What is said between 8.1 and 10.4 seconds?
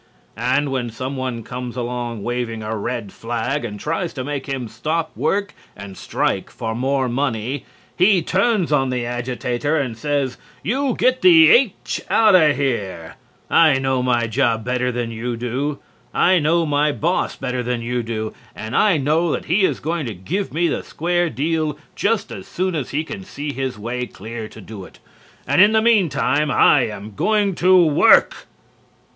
turns on the agitator and says: